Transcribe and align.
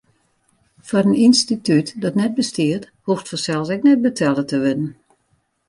Foar 0.87 1.05
in 1.11 1.19
ynstitút 1.25 1.87
dat 2.03 2.17
net 2.19 2.33
bestiet, 2.39 2.83
hoecht 3.05 3.27
fansels 3.31 3.69
ek 3.75 3.81
net 3.87 4.03
betelle 4.05 4.43
te 4.49 4.57
wurden. 4.63 4.89